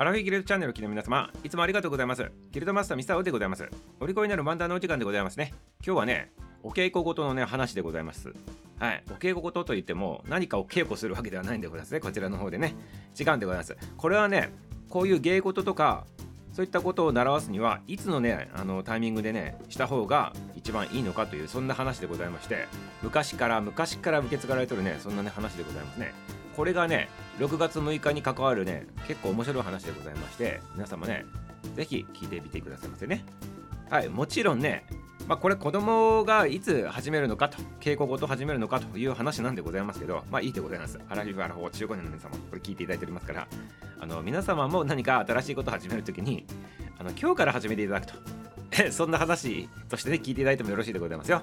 [0.00, 2.24] アラフィギルドチャンネルを聞きの皆様、いつもありがとうございます。
[2.52, 3.68] ギルドマスターミスターオでございます。
[4.00, 5.52] お利口になる漫談のお時間でございますね。
[5.84, 6.32] 今日はね、
[6.62, 8.32] お稽古ごとのね、話でございます。
[8.78, 9.04] はい。
[9.10, 12.00] お稽古ごとといっても、何かを稽古するわけではないんでございますね。
[12.00, 12.74] こちらの方でね。
[13.12, 13.76] 時間でございます。
[13.98, 14.54] これはね、
[14.88, 16.06] こういう芸事とか、
[16.54, 22.66] そういったことを習わすにはいつのねあのタイミングでねした方が一番いいのかというそんな話でございまして
[23.02, 26.12] 昔から昔から受け継がれてるねそんなね話でございますね
[26.56, 27.08] これがね
[27.38, 31.24] 6月6日に関わるね結構面白い話でございまして皆様ね
[31.76, 33.24] 是非聞いてみてくださいませね。
[33.90, 34.84] はいもちろんね
[35.28, 40.98] まあ、これ子供がいつ始めるのかと稽古ごと始めるのかという話なんでございますけどまあいいでございます。
[41.08, 43.46] アラフィフアラフォー15年の皆様これ聞いていただいておりますから
[44.00, 46.46] あの皆様も何か新しいことを始めるときに
[46.98, 48.14] あの今日から始めていただくと。
[48.90, 51.42] そんな話としてね聞いていただいてもよろしいでございますよ。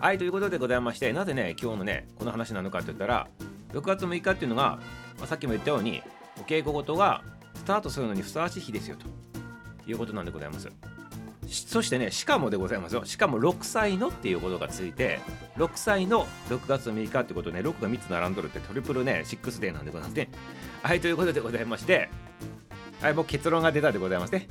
[0.00, 3.28] はいということでございましてなぜね今日のねこの話なのかといったら
[3.72, 4.78] 6月6日っていうのが、
[5.18, 6.02] まあ、さっきも言ったように
[6.38, 7.22] お稽古事が
[7.54, 9.06] スタートするのにふさわしい日ですよと
[9.90, 10.70] いうことなんでございます。
[11.50, 13.04] そしてねしかもでございますよ。
[13.04, 15.18] しかも6歳のっていうことがついて
[15.56, 20.30] 6歳の6月6日ってこと、ね、6が3つ並んどるってトリプルね6デーなんでございますね。
[20.82, 22.08] はいということでございまして
[23.02, 24.46] はいもう結論が出たでございますね。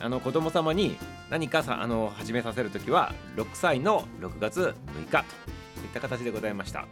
[0.00, 0.96] あの子供様に
[1.30, 5.24] 何かさあの始めさせるときは6歳の6月6日といっ
[5.92, 6.86] た形でございました。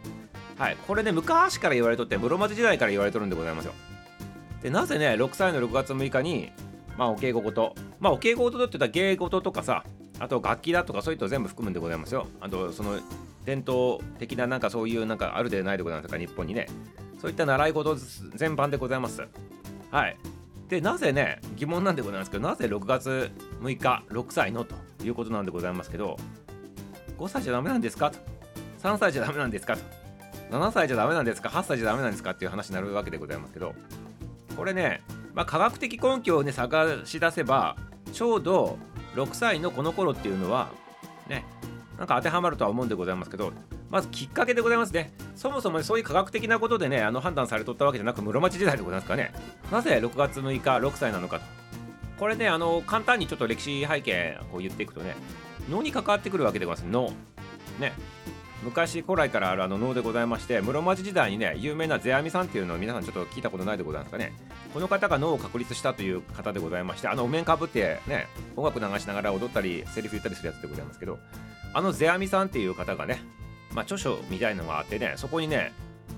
[0.63, 0.77] はい。
[0.87, 3.73] これね昔から言われとって室町時代から言われとるんでございますよ。
[4.61, 6.53] でなぜね6歳の6月6日に
[6.97, 9.83] まあお稽古事まあお稽古事って言ったら芸事とかさ
[10.19, 12.27] あと楽器だとかそういったの全部含むんでございますよ。
[12.39, 12.97] あとその
[13.43, 16.67] 伝統的ななんかそういうなんかあるでないでございますか日本にね。
[17.19, 17.95] そういった習い事
[18.33, 19.21] 全般でございます。
[19.91, 20.17] はい。
[20.69, 26.17] でなぜね疑問なんでございますけどなぜ6月6日6歳のということなんでございますけど
[27.17, 28.19] 5歳じゃダメなんですかと。
[28.81, 30.02] 3歳じゃダメなんですかと。
[30.51, 32.31] 7歳じゃダメなんですか？8歳じゃダメなんですか？
[32.31, 33.73] っていう話になるわけでございますけど
[34.55, 35.01] これね
[35.33, 37.75] まあ、科学的根拠をね探し出せば
[38.11, 38.77] ちょうど
[39.15, 40.69] 6歳のこの頃っていうのは
[41.27, 41.43] ね
[41.97, 43.51] なんか当てはまるとは思うんでございますけど
[43.89, 45.11] まずきっかけでございますね。
[45.35, 49.33] そもそもそういう科学的なことでねあの判断されとったわけじゃなく室町時代でございますからね。
[49.71, 51.39] なぜ6月6日6歳なのか。
[51.39, 51.45] と
[52.19, 55.15] これねあの簡単にちょっと歴史背景を言っていくとね
[55.69, 56.91] 脳に関わってくるわけでございます。
[56.91, 57.11] 脳。
[57.79, 57.93] ね。
[58.63, 64.33] 昔古来からあるあの能でございまして室町時代にね有名な世阿弥さんっていうのを皆さんちょっと聞いたことないでございますかね。
[64.73, 71.19] この方が脳を確立したという方でございましてあのお面かぶってね音楽流しながら踊ったりセリフ言ったりするやつでございますけど
[71.73, 73.21] あの世阿弥さんっていう方がね
[73.73, 75.73] まあ著書みたいのがあってねそこにね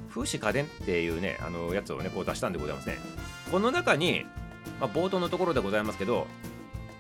[0.10, 2.98] 風刺家電っていうねあのやつをねこう出したんでございますね。
[3.52, 4.26] この中に、
[4.80, 6.28] まあ、冒頭のところでございますけど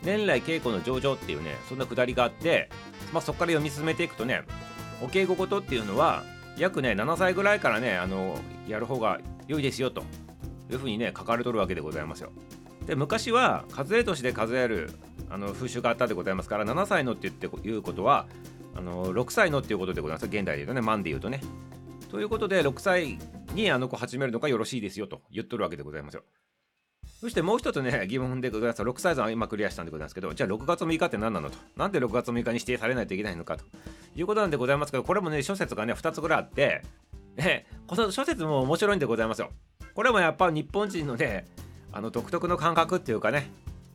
[0.04, 2.70] 年来稽古の上々っていうねそんなくだりがあって、
[3.14, 4.44] まあ、そこから読み進めていくとね
[5.02, 6.24] お稽古事っていうのは
[6.58, 10.04] 約ね7歳ぐらいからねあのやる方が良いですよと
[10.72, 12.32] いうふうにね書かれとるわけでございますよ。
[12.86, 14.92] で昔は数え年で数える
[15.30, 18.28] あの風習があったでございますから7歳のって言っていうことは
[18.76, 21.42] あの6歳のっていうことでございます現代で言うとね万で言うとね。
[22.10, 23.18] ということで6歳
[23.54, 26.24] にあの子始めるのがよろしいですよと言っとるわけでございますよ。
[27.20, 28.82] そしてもう一つね、疑問でございます。
[28.82, 31.58] 6歳は今クリアしたんでございますけど、じゃあ6月6日って何なのと。
[31.76, 33.66] なんで6月6日に指定されないといけないのかと
[34.16, 36.84] いうことなんでございますけど、これもね、諸説がね、2つぐらいあって、
[37.36, 39.52] ね、この諸説も面白いんでございますよ。
[39.94, 41.46] これもやっぱ日本人のね、
[41.92, 43.50] あの独特の感覚っていうかね、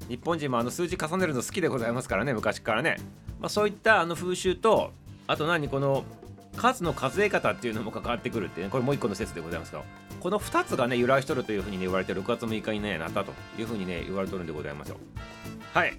[0.09, 2.97] 日本人もあの数字重ねるの好きでございますからね、昔からね。
[3.41, 4.93] まあ、そういったあの風習と、
[5.27, 6.05] あと何この
[6.57, 9.85] 数の数え方っていうのも関わってくるってね、これもう一個の説でございますけど、
[10.21, 14.97] この2つがね、由来しとるというふうに、ね、言われて、6月6日に、ね、なったというふうにね、言われとるんでございますよ。
[15.73, 15.95] はい。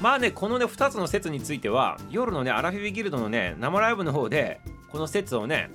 [0.00, 5.70] まあね、このね、2つの説については、夜のね、アラフィビギルドのね、生ライブの方で、この説をね、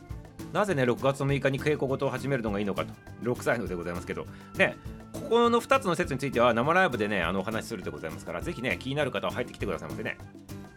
[0.54, 2.94] なぜね、6月6日に稽古事を始めるのがいいのかと、
[3.24, 4.78] 6歳のでございますけど、ね、
[5.14, 10.18] ここの2つの説については、生ライブでね、あのお話しするでございますから、ぜひね、気になる方は入ってきてくださいませね。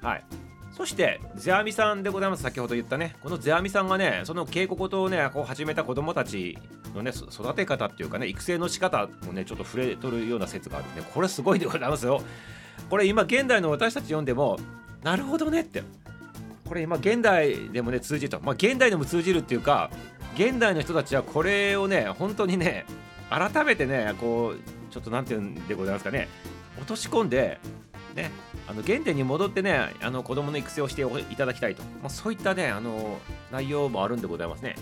[0.00, 0.24] はい。
[0.74, 2.42] そしてゼアミさんでございます。
[2.42, 3.14] 先ほど言ったね。
[3.22, 6.58] このゼアミさんがねその稽古事をねこう始めた子供たち
[6.96, 12.20] のね育て方っていうかね育成の仕方もねちょっと触れとるような説があるんで、ね、これすごいでございますよ。
[12.90, 14.58] これ今現代の私たち読んでも
[15.02, 15.82] なるほどねって
[16.66, 19.90] これ今現代でもね通じるとまあ現代でも通じるっていうか
[20.34, 22.86] 現代の人たちはこれをね本当にね
[23.30, 26.28] 改めてねこうちょっと何て言うんでございますかね
[26.78, 27.60] 落とし込んで
[28.14, 28.30] ね
[28.66, 33.18] あの原点に戻ってねあの子供の育成をしていただきたいと、まあ、そういったねあの
[33.52, 34.76] 内容もあるんでございますね。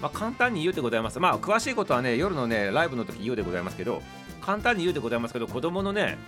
[0.00, 1.20] まあ、簡単に言うでございます。
[1.20, 4.02] まあ、詳しいことはね、夜のね、ライブの時言うでございますけど、
[4.40, 6.18] 簡単に言うでございますけど、子供のね、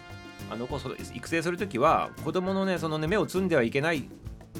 [0.50, 4.08] あの子育成するときは、子供のね、そのね、目を摘んではいけない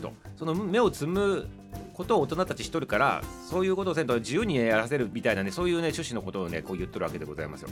[0.01, 1.47] と、その目を摘む
[1.93, 7.69] ことを大人たちしとるから、そういうことをせんと自由にやらせるみたいなね、そういうね、趣旨のことをね、こう言っとるわけでございますよ。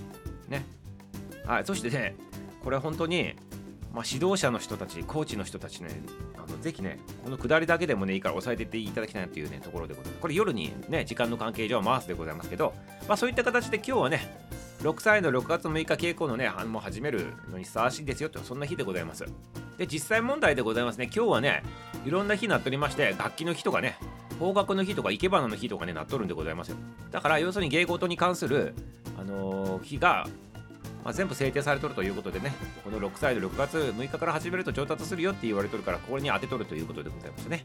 [0.48, 0.64] ね。
[1.46, 2.14] はいそしてね
[2.62, 3.34] これは本当に
[3.92, 5.90] まあ、指導者の人たち、コーチの人たちね、
[6.38, 10.20] あのぜひね、この下りだけでもね、いいから押さえていっていただきたいなというね、ところでございます。
[10.22, 12.72] これ夜にね、時間の関係上は回すでございますけど、
[13.06, 14.34] まあそういった形で今日はね、
[14.82, 19.24] 6歳の6月6日稽古のね、もう始めるのにふさわしいですよと、そんな日でございます。
[19.78, 21.62] で、実際問題でございますね、今日はね、
[22.04, 23.96] いろんな日になっておりまして、楽器の日とかね、
[24.40, 26.76] 方角の日とか生け花の日とかね、なっとるんでございますよ。
[27.12, 28.74] だから、要するに芸事に関する、
[29.16, 30.26] あのー、日が
[31.04, 32.52] まあ、全部制定されとるということでね、
[32.84, 37.64] この6歳の6月6日から始めると上達するよって言われとるから、これに当てとるということでございますね。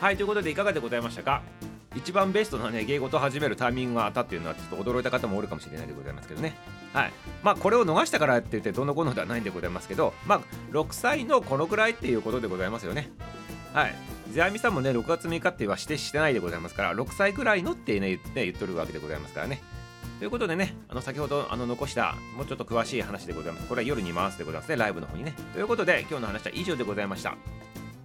[0.00, 1.42] はい、ということでいかがでございましたか？
[1.96, 6.54] 一番ベストなね、芸事を始めるタイミングがあったっていうのはちょっと驚いた方もおるかもしれないでございますけどね。
[6.92, 7.12] はい。
[7.42, 10.40] まあ、これを逃したからって言ってどのこのではないんでございますけど、まあ、
[10.72, 13.10] 6歳のこのくらいっていうことでございますよね。
[13.72, 13.94] はい。
[14.32, 19.62] 世阿弥さんもね、6月6日ってはしてしてないでございますから、6歳くらいのってね、言っとるわけでございますからね。
[20.18, 23.68] ということでね、あの先ほどあの残したもうちょっと詳しい話でございます。
[23.68, 25.34] これは夜に回すでございますね、ライブの方にね。
[25.52, 27.36] ということで、今日の話は以上でございました。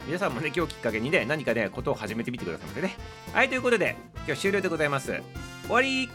[0.05, 2.95] 皆さんもね、今日きっかけにね、何かね、ことを始めてみてくださいませね。
[3.31, 3.95] はい、ということで、
[4.25, 5.21] 今日終了でございます。
[5.63, 6.09] 終わり